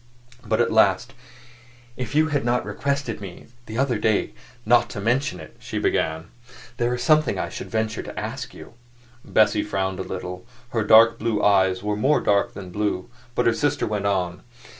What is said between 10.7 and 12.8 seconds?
dark blue eyes were more dark than